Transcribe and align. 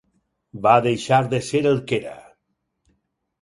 Va 0.63 0.71
deixar 0.85 1.19
de 1.33 1.41
ser 1.49 1.61
el 1.73 1.77
que 1.93 1.99
era. 2.01 2.15